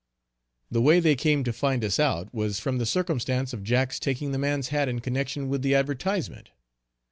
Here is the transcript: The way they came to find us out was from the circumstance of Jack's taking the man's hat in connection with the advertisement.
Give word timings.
The 0.71 0.81
way 0.81 0.99
they 0.99 1.15
came 1.15 1.43
to 1.43 1.53
find 1.53 1.85
us 1.85 1.99
out 1.99 2.33
was 2.33 2.59
from 2.59 2.79
the 2.79 2.87
circumstance 2.87 3.53
of 3.53 3.61
Jack's 3.63 3.99
taking 3.99 4.31
the 4.31 4.39
man's 4.39 4.69
hat 4.69 4.89
in 4.89 4.99
connection 4.99 5.47
with 5.47 5.61
the 5.61 5.75
advertisement. 5.75 6.49